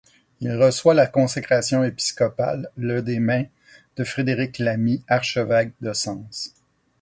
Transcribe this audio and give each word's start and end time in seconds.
Il 0.39 0.51
reçoit 0.59 0.95
la 0.95 1.05
consécration 1.05 1.83
épiscopale 1.83 2.71
le 2.75 3.03
des 3.03 3.19
mains 3.19 3.45
de 3.97 4.03
Frédéric 4.03 4.57
Lamy, 4.57 5.03
archevêque 5.07 5.73
de 5.79 5.93
Sens. 5.93 6.55